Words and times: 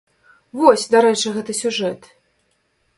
Вось, 0.59 0.87
дарэчы, 0.95 1.35
гэты 1.37 1.59
сюжэт. 1.61 2.13